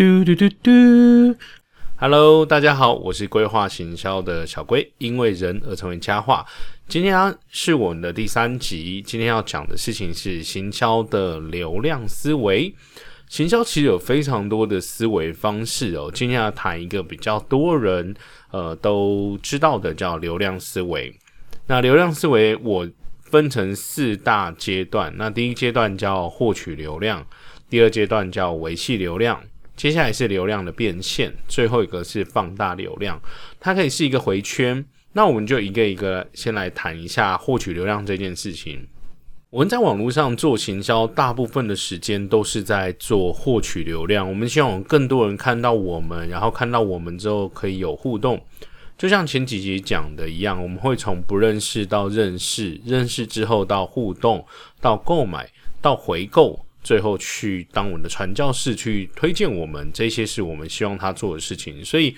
[0.00, 1.36] 嘟嘟嘟嘟
[1.96, 6.46] ，Hello，大家好，我是规划行销的小龟，因为人而成为佳话。
[6.88, 12.74] 今天是我们的第三集，今天要讲的事情是行销的流量思维。
[13.28, 18.16] 行销其实有非常多的思维方式哦，今天要谈一个比较多人
[18.52, 21.14] 呃都知道的，叫流量思维。
[21.66, 22.88] 那流量思维我
[23.20, 27.26] 分成四大阶段，那第一阶段叫获取流量。
[27.68, 29.40] 第二阶段叫维系流量，
[29.80, 33.18] 接下来是流量的变现，最后一个是放大流量，
[33.58, 34.84] 它可以是一个回圈。
[35.14, 38.86] 那我们就一个一个先来谈一下获取流量这件事情。
[39.48, 44.28] 我们在网络上做行销，大部分的时间都是在做获取流量。
[44.28, 48.38] 我们希望更多人看到我们，然后看到我们之后可以有互动。
[48.98, 54.44] 就像前几集讲的一样，我们会从不认识到认识，认识之后到互动，
[54.78, 55.48] 到购买，
[55.80, 56.66] 到回购。
[56.82, 61.84] 最后去当我们的传教士，去推荐我们，这些是我们希望他做的事情。
[61.84, 62.16] 所以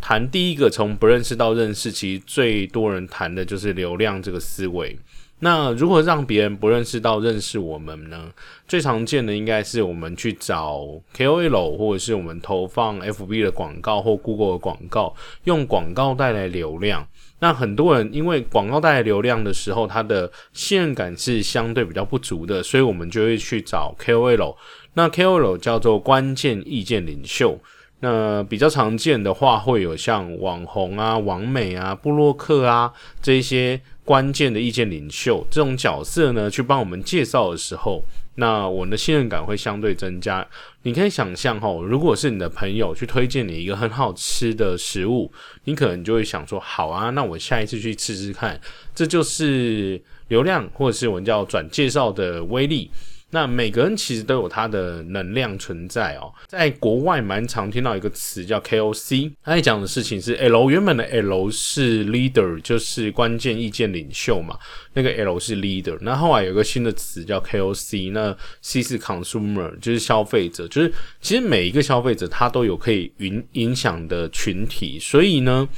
[0.00, 4.96] 谈第一个从不认识到认识，其实最多人谈的就是流量这个思维。
[5.40, 8.30] 那如果让别人不认识到认识我们呢？
[8.66, 10.80] 最常见的应该是我们去找
[11.14, 17.06] KOL，或者是我们投放 FB 的广告或 Google 的广告，用广告带来流量。
[17.40, 24.56] 那很多人因为广告带来流量的时候，他的信任感是相对比较不足的，所以我们就会去找 KOL。
[24.94, 27.58] 那 KOL 叫做关键意见领袖。
[28.00, 38.04] 那比较常见的话，会有像网红啊、网美啊、布洛克啊这些关键的意见领袖这种角色呢，去帮我们介绍的时候。
[38.36, 40.44] 那我们的信任感会相对增加。
[40.82, 45.32] 你可以想象哈，如果是你的朋友去推荐你一个很好吃的食物，
[45.64, 48.60] 你可能就会想说：好啊，那我下一次去吃吃看。
[48.92, 52.90] 这就是流量或者是我们叫转介绍的威力。
[53.34, 64.56] 那每个人其实都有他的能量存在哦，在国外蛮常听到一个词叫 KOC，他在讲的事情是 L 原本的 L 是 leader，就是关键意见领袖嘛，
[64.92, 75.68] 那个 L 是 leader，那后来有个新的词叫 KOC，那 C 是 consumer，就是消费者，就是其实每一个消费者他都有可以影影响的群体，所以呢。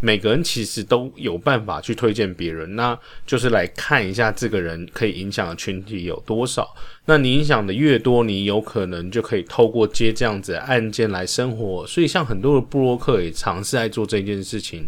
[0.00, 6.74] 每个人其实都有办法去推荐别人，那就是来看一下这个人可以影响的群体有多少。
[7.06, 11.86] 那你影响的越多，你有可能就可以透过接这样子案件来生活。
[11.86, 14.86] 所以，像很多的布洛克也尝试在做这件事情。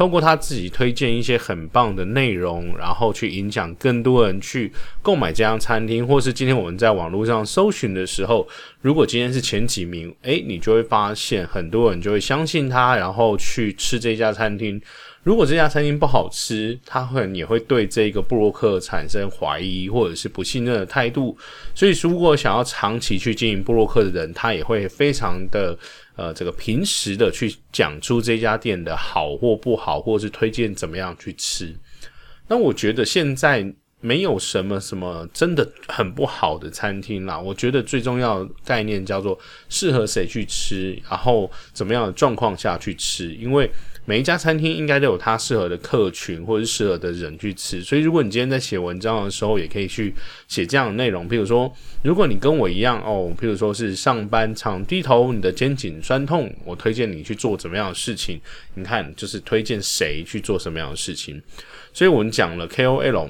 [0.00, 4.72] 通过他自己推荐一些很棒的内容，然后去影响更多人去
[5.02, 8.48] 购买这家餐厅，或是今天我们在网络上搜寻的时候，
[8.80, 14.80] 如果今天是前几名，诶，你就会发现很多人就会相信他，然后去吃这家餐厅。
[15.22, 21.36] 如果这家餐厅不好吃，他会也会对这个布洛克产生怀疑或者是不信任的态度。
[21.74, 25.78] 所以，如果想要长期去经营布洛克的人，他也会非常的
[26.20, 31.74] 呃，这个平时的去讲出这家店的好或不好，或是推荐怎么样去吃。
[32.46, 33.66] 那我觉得现在
[34.02, 37.40] 没有什么什么真的很不好的餐厅啦。
[37.40, 39.38] 我觉得最重要概念叫做
[39.70, 43.70] 适合谁去吃，然后怎么样的状况下去吃，因为。
[44.06, 50.12] 每一家餐厅应该都有它适合的客群或者是适合的人去吃，所以如果你今天在写文章的时候，也可以去
[50.48, 51.28] 写这样的内容。
[51.28, 51.72] 比如说，
[52.02, 58.40] 如果你跟我一样哦，譬如说是上班常低头，你的肩颈酸痛，我推荐你去做怎么样的事情？
[58.74, 61.40] 你看，就是推荐谁去做什么样的事情。
[61.92, 63.28] 所以我们讲了 KOL，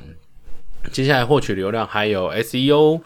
[0.93, 3.03] 接下来获取流量还有 SEO。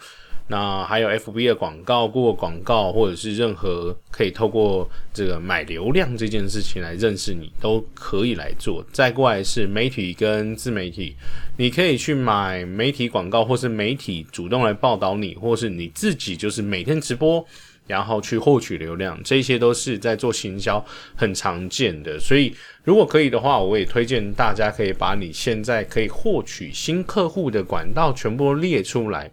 [0.47, 8.85] 那还有 F B 的广告、过广告，或者是任何可以透过这个买流量这件事情来认识你，都可以来做。
[8.91, 11.15] 再过来是媒体跟自媒体，
[11.57, 17.43] 你可以去买媒体广告，或是媒体主动来报道你，或是你自己就是每天直播，
[17.87, 20.85] 然后去获取流量，这些都是在做行销
[21.15, 22.19] 很常见的。
[22.19, 22.53] 所以
[22.83, 29.31] 如果可以的话，我也推荐大家可以把你现在可以获取新客户的管道全部列出来。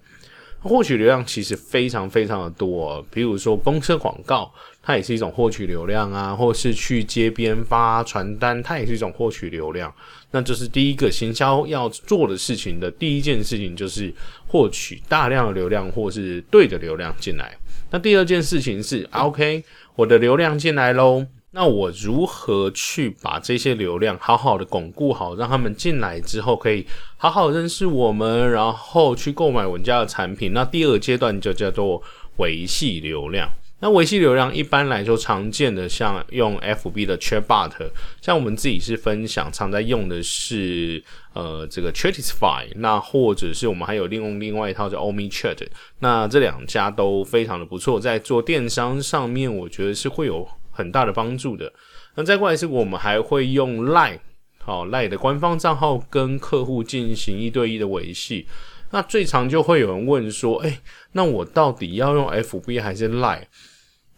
[0.63, 4.53] 获取流量其实非常非常的多，比如说公车广告，
[4.83, 9.93] 它也是一种获取流量啊，或是去街边发传单，它也是一种获取流量。
[10.31, 14.13] 那这是第一个行销要做的事情的第一件事情，就是
[14.47, 17.55] 获取大量的流量或是对的流量进来。
[17.91, 19.63] 那第二件事情是，OK，
[19.97, 21.27] 我的流量进来喽。
[21.55, 26.87] 那我如何去把这些流量好好的巩固好，让他们进来之后可以
[27.19, 30.55] 好好认识我们，然后去购买我们家的产品？
[30.55, 32.03] 那第二阶段就叫做
[32.39, 33.51] 维系流量。
[33.81, 37.73] 那维系流量一般来说常见的，像用 FB 的 Chatbot，
[38.21, 41.03] 像我们自己是分享，常在用的是
[41.35, 45.67] 呃这个 Chatify，那或者是我们还有利用另外一套叫 Omi Chat，
[45.99, 51.73] 那这两家都非常的不错，在做电商上面，我觉得是会有很大的帮助的。
[52.17, 54.19] 那再过来是我们还会用 Line，
[54.59, 58.49] 好 Line 的官方账号跟客户进行一对一的维系。
[58.91, 60.81] 那最常就会有人问说，哎，
[61.13, 63.45] 那我到底要用 FB 还是 Line？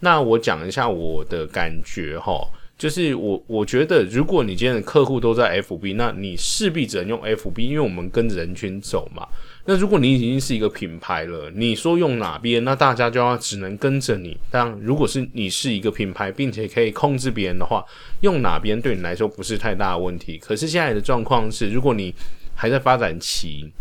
[0.00, 9.26] 那我讲一下我的感觉哈，就是我我觉得，如果你今天的客户都在 FB，那你势必只能用 FB，因为我们跟着人群走嘛。
[9.66, 14.36] 那如果你已经是一个品牌了，你说用哪边，那大家就要只能跟着你。
[14.50, 17.84] 但如果是你是一个品牌，并且可以控制别人的话，
[18.20, 20.36] 用哪边对你来说不是太大的问题。
[20.38, 22.14] 可是现在的状况是，如果你
[22.54, 23.72] 还在发展期。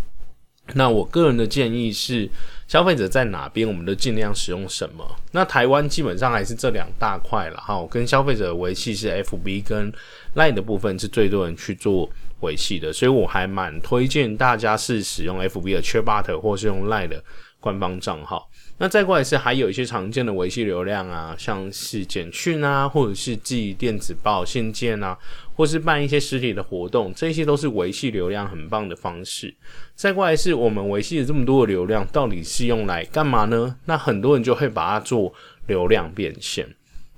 [0.76, 2.30] 那我个人的建议是，
[2.70, 5.06] 消费者在哪边，我们都尽量使用什么。
[5.34, 9.92] 那台湾基本上还是这两大块了哈，跟消费者维系是 FB 跟
[10.36, 12.10] Line 的部分是最多人去做
[12.44, 17.24] 维系的，所以我还蛮推荐大家是使用 FB 的 Chatbot 或是用 Line 的
[17.60, 18.48] 官方账号。
[18.80, 25.18] 那再过来是还有一些常见的维系流量啊，像是简讯啊，或者是寄电子报、信件啊，
[25.56, 29.56] 或是办一些实体的活动，这些都是维系流量很棒的方式。
[29.96, 33.76] 再过来是我们维系了这么多的流量，到底是用来干嘛呢？
[33.86, 35.32] 那很多人就会把它做
[35.68, 36.68] 流量变现。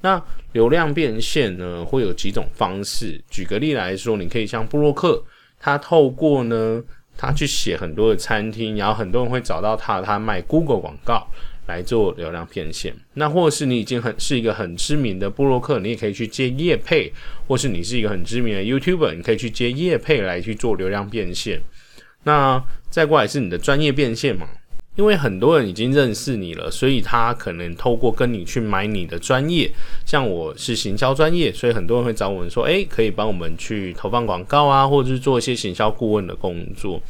[0.02, 0.22] 那
[0.54, 3.22] 流量变现呢，会有几种方式。
[3.30, 5.24] 举个例来说，你可以像布洛克，
[5.60, 6.84] 他透过呢。
[7.18, 11.26] 他去写很多的餐厅，然后很多人会找到他，他卖 Google 广告
[11.66, 12.94] 来做流量变现。
[13.14, 17.10] 那或是你已经很是一个很知名的布洛克，你也可以去接业配，
[17.48, 21.62] 或是你是一个很知名的 YouTuber，你可以去接业配来去做流量变现。
[22.24, 24.50] 那再过来是你的专业变现嘛？
[24.96, 29.70] 因为很多人已经认识你了，所以他可能透过跟你去买你的专业，
[30.06, 37.02] 像我是行销专业，所以很多人会找我们说，诶，可以帮我们去投放广告啊，或者是做一些行销顾问的工作。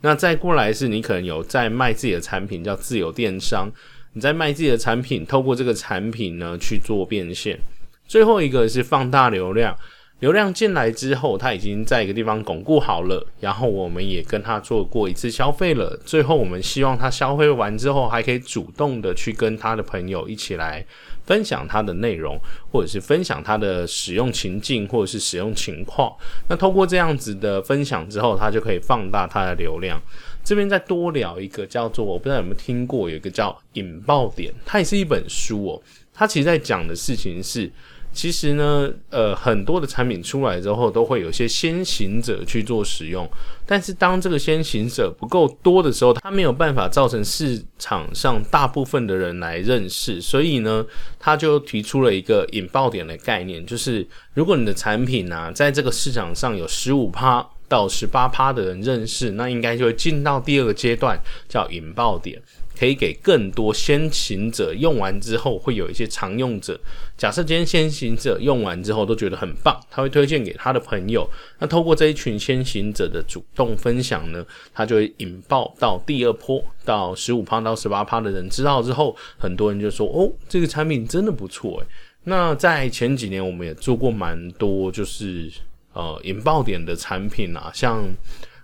[0.00, 3.70] 那再过来是你可能有在卖自己的产品，叫自有电商，
[4.14, 7.58] 你在卖自己的产品，透过这个产品呢去做变现。
[8.06, 9.76] 最后一个是放大流量。
[10.20, 15.96] 流量进来之后，他已经在一个地方巩固好了，然后我们也跟他做过一次消费了。
[16.04, 20.84] 最后，我们希望他消费完之后，还可以主动的去跟他的朋友一起来
[21.24, 22.36] 分享他的内容，
[22.72, 26.12] 或者是分享他的使用情境，或者是使用情况。
[26.48, 30.02] 那通过这样子的分享之后，他就可以放大他的流量。
[30.42, 35.82] 这边再多聊一个叫做，我不知道有没有听过，有一个叫引爆点，它也是一本书哦。
[36.12, 37.70] 它其实在讲的事情是。
[38.18, 43.24] 其实呢，呃，很多的产品出来之后，都会有些先行者去做使用。
[43.64, 50.20] 但是当这个先行者不够多的时候，他没有办法造成市场上大部分的人来认识。
[50.20, 50.84] 所以呢，
[51.16, 54.04] 他就提出了一个引爆点的概念，就是
[54.34, 62.40] 如果你的产品呢，在这个市场上有十五趴到十八趴的人认识，那应该就会进到第二个阶段，叫引爆点。
[62.78, 66.78] 可以给更多先行者用完之后，会有一些常用者。
[67.16, 71.28] 假设今天先行者用完之后都觉得很棒，他会推荐给他的朋友。
[71.58, 81.86] 那透过这一群先行者的主动分享呢，他就会引爆到第二波，到十五趴到十八趴的人知道之后，很多人就说：“哦，这个产品真的不错。”诶，
[82.22, 85.50] 那在前几年我们也做过蛮多，就是
[85.98, 88.08] 呃引爆点的产品啊，像。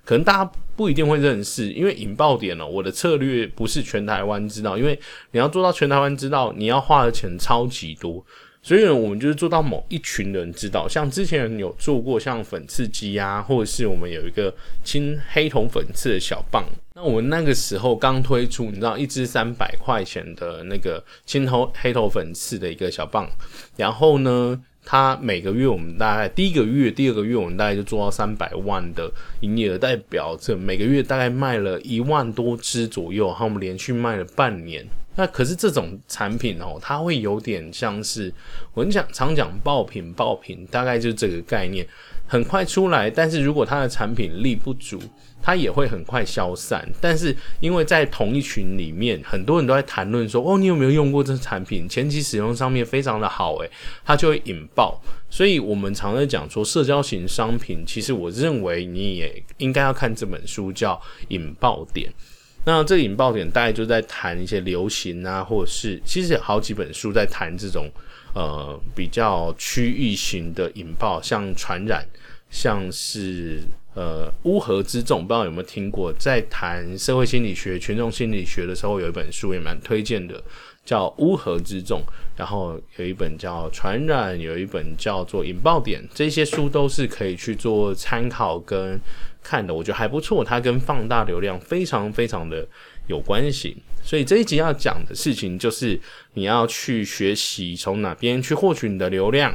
[0.06, 5.00] 可能大家不一定会认识，因为引爆点呢，我的策略不是全台湾知道，因为
[5.30, 8.22] 你要做到全台湾知道，你要花的钱超级多，
[8.60, 10.86] 所以呢，我们就是做到某一群人知道。
[10.86, 14.54] 像之前有做过像粉刺机啊，或者是我们有一个
[14.84, 16.62] 清黑头粉刺的小棒，
[16.94, 23.26] 那我们那个时候刚推出，你知道一支三百块钱的那个清头黑头粉刺的一个小棒，
[23.78, 24.62] 然后呢？
[24.84, 29.10] 它每个月我们大概第一个月、第二个月我们大概就做到三百万的
[29.40, 33.28] 营业额，代表这每个月大概卖了一万多支左右。
[33.28, 34.84] 然后我们连续卖了半年。
[35.16, 38.32] 那可是这种产品哦，它会有点像是
[38.74, 41.86] 我们讲常讲爆品，爆品大概就是这个概念，
[42.26, 43.10] 很快出来。
[43.10, 45.00] 但是如果它的产品力不足，
[45.42, 51.86] 它也会很快消散，但是因为在同一群里面，很多人都在谈论说：“哦，你有没有用过这产品？
[51.86, 53.70] 前期使用上面非常的好，诶，
[54.06, 60.94] 它就会引爆。”所以，我们常在讲说，社交型商品，其实我认为你也应该要看这本书，叫
[61.28, 62.08] 《引爆点》。
[62.64, 67.86] 那这引爆点大概就在谈一些流行啊，或者是其实有好几本书在谈这种
[68.34, 72.06] 呃比较区域型的引爆，像传染，
[72.50, 73.62] 像是。
[73.96, 80.42] 呃，乌合之众，不知道有没有听过，在谈社会心理学、群众心理学的时候，有一本书也蛮推荐的，
[80.84, 82.00] 叫《乌合之众》，
[82.36, 88.98] 然后有一本叫《传染》，有一本叫做《引爆点》，这些书都是可以去做参考跟
[89.40, 90.42] 看的，我觉得还不错。
[90.42, 92.66] 它跟放大流量非常非常的
[93.06, 96.00] 有关系，所以这一集要讲的事情就是
[96.34, 99.54] 你要去学习从哪边去获取你的流量，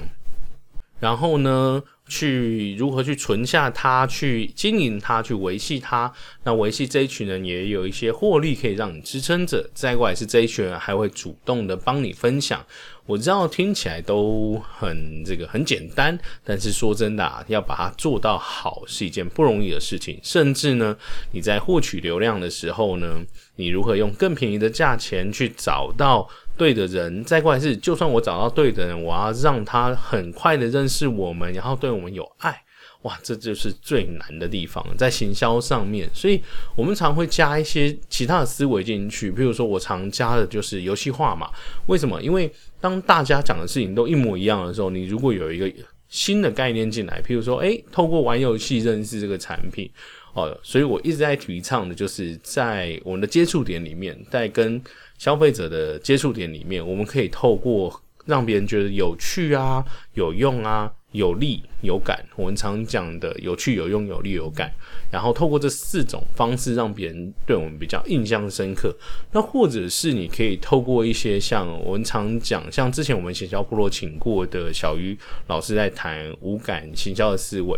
[1.00, 1.84] 然后呢？
[2.10, 6.12] 去如何去存下它，去经营它，去维系它。
[6.44, 9.70] 那维系这一群人也有一些获利可以让你支撑着。
[9.74, 12.66] 再过来是这一群人还会主动的帮你分享。
[13.06, 20.20] 我知道听起来都很这个很简单，但是说真的啊，要把它做到好是一件不容易的事情。
[20.22, 20.96] 甚至呢，
[21.32, 23.24] 你在获取流量的时候呢，
[23.56, 26.28] 你如何用更便宜的价钱去找到。
[26.60, 32.62] 对的人，再过来是，就算我找到对的人，我要让他很快的认识我们，然后对我们有爱，
[33.04, 36.10] 哇，这就是最难的地方，在行销上面。
[36.14, 36.42] 所以
[36.76, 41.50] 我们常会加一些其他的思维进去，比如说我常加的就是游戏化嘛。
[41.88, 42.22] 为什么？
[42.22, 42.52] 因为
[42.82, 45.72] 当大家讲的事情都一模一样的时候，你如果有一个
[46.10, 49.90] 新的概念进来，譬如说，诶，透过玩游戏认识这个产品。
[50.34, 54.82] 哦，所以我一直在提倡的，就是在我们的接触点里面，在跟
[55.18, 59.84] 消费者的接触点里面，我们可以透过让别人觉得有趣啊、
[60.14, 62.24] 有用啊、有利有感。
[62.36, 64.72] 我们常讲的有趣、有用、有利有感，
[65.12, 68.96] 然后透过这四种方式，让别人对我们比较印象深刻。
[69.32, 75.18] 那或者是你可以透过一些像我们常讲，像之前我们行销部落请过的小鱼
[75.48, 77.78] 老师在谈无感行销的思维。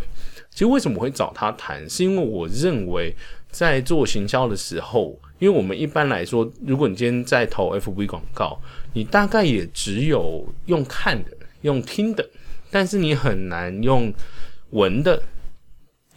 [0.52, 1.88] 其实为什么会找他谈？
[1.88, 3.16] 是因为我认为
[3.50, 8.60] 在做行销的时候，因为我们一般来说，如果你今天在投 FB 广告，
[8.92, 11.30] 你大概也只有用看的、
[11.62, 12.28] 用听的，
[12.70, 14.12] 但是你很难用
[14.70, 15.22] 闻的。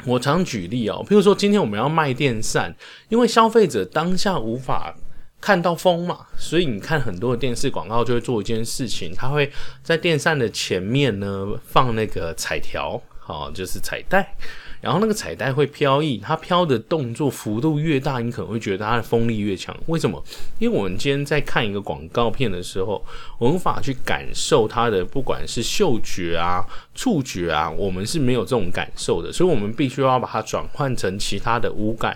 [0.03, 2.75] 我常举例哦，譬如说今天我们要卖电扇，
[3.07, 4.93] 因为消费者当下无法
[5.39, 9.49] 看到风嘛，所以你看很多的电视广告就会做一件事情，它会
[9.81, 13.01] 在电扇的前面呢放那个彩条。
[13.27, 14.35] 好，就是彩带，
[14.81, 19.75] 然后那个彩带会飘逸，它飘的动作幅度越大，你可能会觉得它的风力越强。
[19.87, 20.23] 为什么？
[20.59, 23.03] 因为我们今天在看一个广告片的时候，
[23.39, 26.63] 我无法去感受它的，不管是嗅觉啊、
[26.93, 32.15] 触觉啊，我们是没有这种感受的，所以我们必须要把它转换成其他的五感。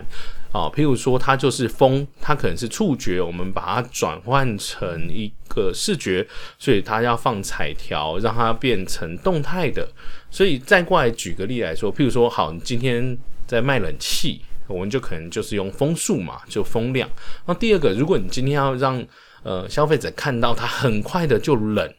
[0.51, 6.27] 啊，譬如说它就是风，它可能是触觉，我们把它转换成一个视觉，
[6.57, 9.87] 所以它要放彩条，让它变成动态的。
[10.31, 13.15] 所以再过来举个例来说，譬如说，好，你今天
[13.45, 17.07] 在卖冷气，我们就可能就是用风速嘛，就风量。
[17.45, 19.05] 那第二个，如果你今天要让
[19.43, 21.93] 呃消费者看到它很快的就冷，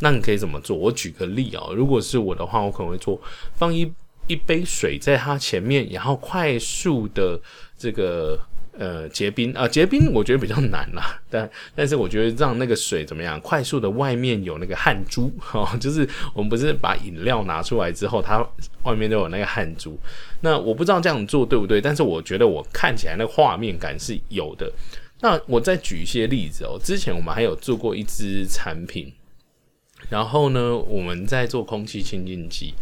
[0.00, 0.76] 那你可以怎么做？
[0.76, 3.20] 我举个例啊，如果是我的话，我可能会做
[3.56, 3.92] 放一。
[4.28, 7.40] 一杯水在它前面，然后快速的
[7.78, 8.38] 这个
[8.76, 18.44] 呃结冰啊，结冰我觉得比较难啦，但但是我觉得让那个水怎么样，快速的外面有那个汗珠哈，就是我们不是把饮料拿出来之后，它
[18.82, 19.98] 外面都有那个汗珠。
[20.40, 24.70] 那我不知道这样做对不对，但是我觉得我看起来那画面感是有的。
[25.20, 29.12] 那我再举一些例子哦，之前我们还有做过一支产品。
[30.08, 32.72] 然后呢，我们在做空气清净机。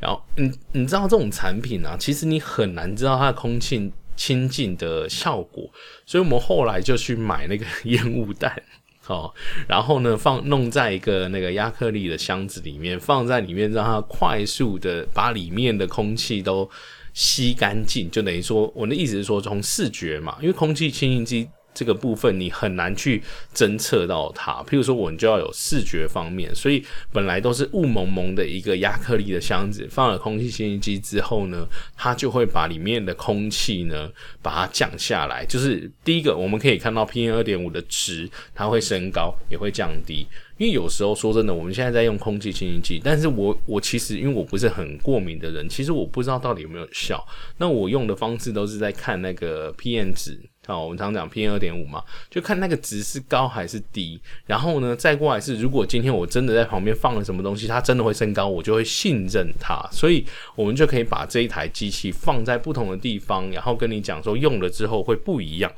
[0.00, 3.92] 然后，你你知道这种产品啊，其实你很难知道它的空气
[4.22, 5.68] 清净的效果。
[6.06, 8.62] 所以我们后来就去买那个 烟雾弹，
[9.08, 9.32] 哦，
[9.66, 16.70] 然后呢放弄在一个那个亚克力的箱子里面，放在里面，让它快速的把里面的空气都
[17.12, 18.08] 吸干净。
[18.12, 21.48] 就等于说，我的意思是说，从视觉嘛，因为空气清新机。
[21.74, 23.22] 这个部分你很难去
[23.54, 34.10] 侦测到它，譬如说我们就要有视觉方面，所以本来都是雾蒙蒙的一个亚克力的箱子，放了空气清新机之后呢，它就会把里面的空气呢
[34.42, 35.44] 把它降下来。
[35.46, 40.26] 就是第一个，我们可以看到 PM 二点五的值，它会升高也会降低。
[40.62, 47.20] 因为有时候说真的，我们现在在用空气清新剂，但是我我其实因为我不是很过敏的人，其实我不知道到底有没有效。
[47.58, 50.38] 那我用的方式都是在看那个 PM 值。
[50.64, 52.00] 好，我们常讲 PM 二点五嘛，
[52.30, 54.20] 就看那个值是高还是低。
[54.46, 59.84] 然后呢，再过来是，如果今天我真的在旁边放了什么东西，它真的会升高，我就会信任它。
[59.90, 65.72] 所以，我们就可以把这一台机器放在不同的地方，然后跟你讲说用了之后会不一样。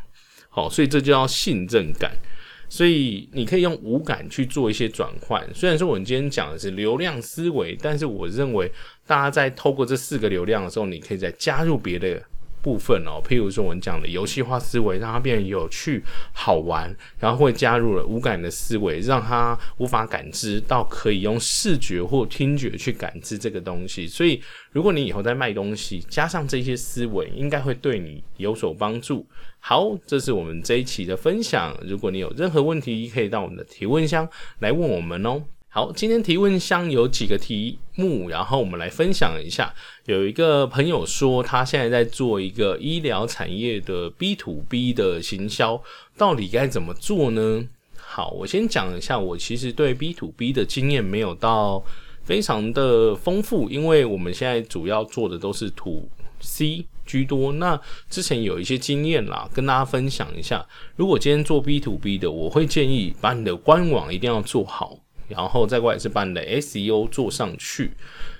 [0.50, 2.14] 好，所以这就叫信任感。
[2.68, 5.44] 所以你可以用五感去做一些转换。
[5.54, 8.71] 虽然说我们今天讲的是流量思维，但是我认为
[9.06, 12.23] 大家在透过这四个流量的时候，你可以再加入别的。
[12.64, 16.02] 部分哦，譬如说我们讲的游戏化思维，让它变得有趣
[16.33, 24.06] 好玩，然后会加入了无感的思维，让它无法感知到可以用视觉或听觉去感知这个东西。
[24.06, 24.40] 所以，
[24.73, 29.26] 如果你以后在卖东西，加上这些思维，应该会对你有所帮助。
[29.59, 31.76] 好，这是我们这一期的分享。
[31.87, 34.26] 如果你有任何问题，可以到我们的提问箱
[34.61, 35.42] 来问我们哦。
[35.76, 39.75] 好，今天提问箱有几个题目，然后我们来分享一下。
[40.04, 45.83] 有一个朋友说，他现在在做一个医疗产业的 B to B 的行销，
[46.16, 47.66] 到底该怎么做呢？
[47.97, 51.83] 好，我先讲一下，我其实对 B to B 的经验没有到
[52.23, 57.50] 非常的丰富，因为我们现在主要做的都是 To C 居多。
[57.50, 60.64] 那之前有一些经验啦，跟大家分享一下。
[60.95, 65.00] 如果今天做 B to B 的，我会建议把你的官网一定要做好。
[65.28, 67.90] 然后再过来是把你的 SEO 做上去，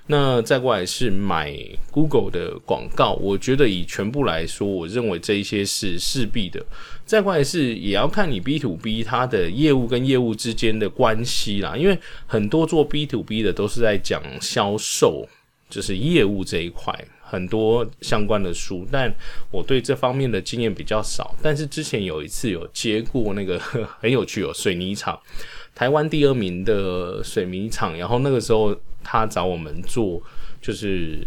[0.07, 1.51] 那再过来是买
[1.91, 3.13] Google 的广告。
[3.13, 6.63] 我觉得以全部来说，我认为这一些是势必的。
[7.05, 15.27] 再过来是也要看你 B to B 它的业务跟业务之间的关系啦，因为很多做 B to B 的都是在讲销售，
[15.69, 18.87] 就是业务这一块，很多相关的书。
[18.91, 19.13] 但
[19.51, 21.35] 我对这方面的经验比较少。
[21.41, 23.59] 但是之前有一次有接过那个
[24.01, 25.19] 很有趣哦，水泥厂。
[25.75, 30.19] 台湾第二名的水泥厂，然后那个时候他找我们做，
[30.59, 31.19] 就是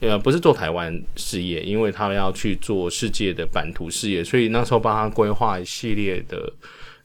[0.00, 6.52] 呃不是做台湾事业，因为他要去做世界的版图事业，所以那时候帮他规划一系列的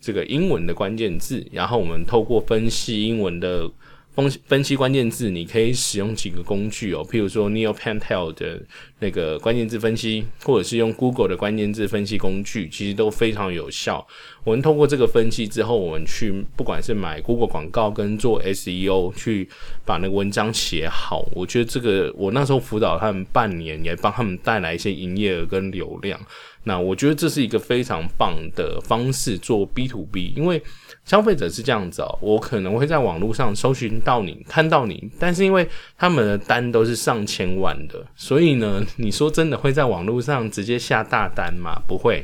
[0.02, 3.70] 这个英文的关键字，然后我们透过分析英文的。
[4.16, 8.62] 分分析关键字，你可以使用几个工具哦，譬如说 Neo Pentel 的
[9.00, 14.06] 那个关键字分析，或者是用 Google 的关键字分析工具，其实都非常有效。
[14.44, 19.48] 我们通过这个分析之后，我们去不管是买 Google 广告跟做 SEO，去
[19.86, 21.26] 把那个文章写好。
[21.34, 26.20] 我觉得这个我那时候辅导他们半年，也帮他们带来一些营业额跟流量。
[26.64, 30.62] 那我觉得这是一个非常棒的方式做 B to B，因为。
[31.06, 41.82] 消费者是这样子哦，我可能会在网络上搜寻到你，看到你，但是因为他们的单都是上千万的，所以呢，你说真的会在网络上直接下大单吗？
[41.88, 42.24] 不会。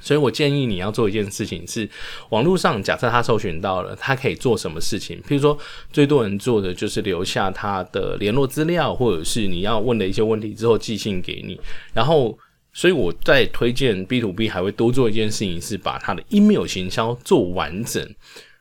[0.00, 1.88] 所以我建议你要做一件事情，是
[2.28, 5.16] 网络上假设他搜寻到了，他可以做什么事情？
[5.22, 5.56] 譬如说，
[5.90, 11.58] 最多人做的就是留下他的联络资料，或者是你要问的一些问题之后寄信给你，
[11.94, 12.38] 然后。
[12.78, 18.08] 所以我在推荐 B to B 还会多做一件事情，是把它的 email 行销做完整。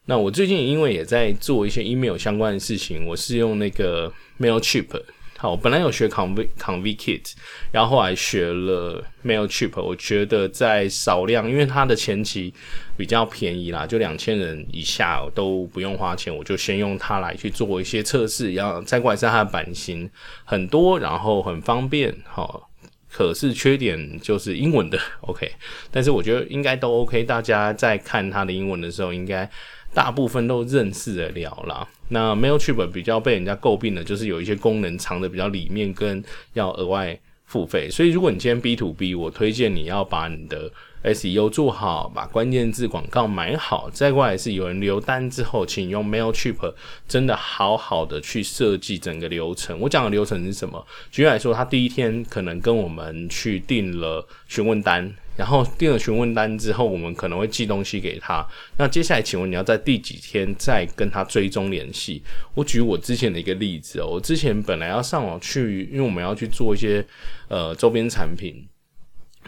[0.05, 4.99] 那我最近因为也在做一些 email 相关的事情，我是用那个 Mailchimp。
[5.37, 7.33] 好，我本来有学 Conv Convkit，
[7.71, 9.79] 然后后来学了 Mailchimp。
[9.79, 12.51] 我觉得在少量，因为它的前期
[12.97, 18.51] 比较便宜啦，就两千人以下都不用花钱，我就先用它来去做一些测试。
[18.55, 20.09] 然后再过来是它的版型
[20.43, 22.11] 很多，然后很方便。
[22.25, 22.67] 好。
[23.11, 25.49] 可是缺点就是英文的 OK，
[25.91, 27.23] 但是我觉得应该都 OK。
[27.23, 29.49] 大家在看它的英文的时候，应该
[29.93, 31.87] 大部分都认识得了啦。
[32.09, 37.89] 那 Mailchimp 比较被人家诟病的，就是有一些功能藏的比较里面，跟要额外付费。
[37.89, 40.71] 所以如果你今天 B to B，我推荐你要把你的
[41.03, 46.73] SEO 做好，把关键字广告买好，再过来是有人留单之后，请用 Mailchimp
[47.07, 49.79] 真的好好的去设计整个流程。
[49.79, 50.85] 我讲的流程是什么？
[51.09, 58.45] 举例来说，他第一天可能跟我们去订了询问单，然后订了询问单之后，我们可能会寄东西给他。
[58.77, 62.23] 那接下来，请问你要在第几天再跟他追踪联系？
[62.55, 67.05] 我举我之前的一个例子哦，我之前本来要上网去，因为我们要去做一些
[67.47, 68.67] 呃周边产品。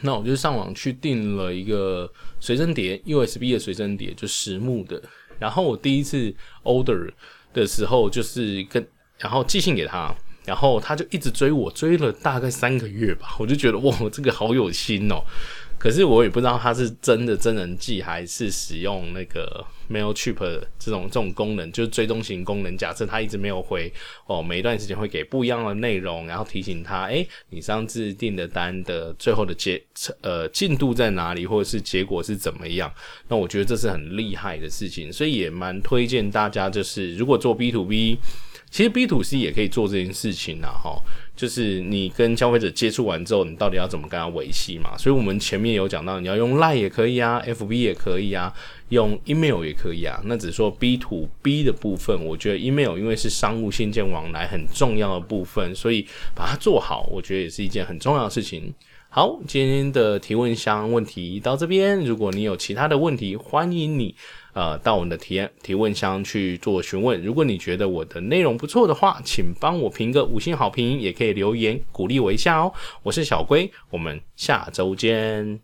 [0.02, 5.02] 那我就上网去订了一个随身碟，USB 的随身碟，就实木的。
[5.38, 7.12] 然后我第一次 order
[7.52, 10.14] 的时候，就是跟然后寄信给他，
[10.46, 13.36] 然后他就一直追我，追了大概三个月吧。
[13.40, 15.22] 我就觉得哇，这个好有心哦。
[15.80, 20.36] 可是我也不知道他是真的真人寄还是使用那个 mailchip
[20.78, 22.78] 这种这种功能，就是追踪型功能。
[22.78, 23.92] 假设他一直没有回
[24.28, 29.82] 哦，每一段时间会给不一样的内容，然后提醒他，诶，你上次订的单的最后的结
[30.22, 32.94] 呃进度在哪里，或者是结果是怎么样？
[33.30, 38.18] 那我觉得这是很厉害的事情，所以也蛮推荐大家，就是如果做 B to B。
[38.72, 41.02] 其实 B to C 也可以做这件事情呐，哈，
[41.36, 44.96] 就是你跟消费者接触完之后，你到底要怎么跟他维系嘛？
[44.98, 48.54] 所以我们前面有讲到，你要用 Line 也可以啊，FB 也可以啊，
[48.90, 50.22] 用 Email 也可以啊。
[50.26, 56.06] 那只是说 B to B 的部分，我觉得 Email 因为是商务信件往来很重要的部分，所以
[56.36, 58.72] 把它做好，我觉得也是一件很重要的事情。
[59.12, 64.14] 好，今天的提问箱问题到这边，如果你有其他的问题，欢迎你。
[64.60, 67.24] 呃，到我们的提提问箱去做询问。
[67.24, 72.74] 如果你觉得我的内容不错的话，请帮我评个五星好评，也可以留言鼓励我一下哦。
[73.04, 75.62] 我是小龟，我们下周见。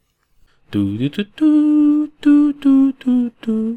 [0.71, 3.73] 嘟嘟嘟嘟嘟嘟嘟嘟。